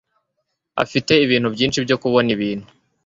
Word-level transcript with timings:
Afite 0.83 1.11
ibintu 1.25 1.47
byinshi 1.55 1.77
byo 1.85 1.95
kubona 2.01 2.29
ibintu. 2.35 2.67